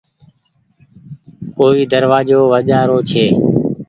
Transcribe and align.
ڪوئي 1.55 1.81
دروآزو 1.91 2.39
وجهآ 2.53 2.81
رو 2.89 2.97
ڇي 3.09 3.25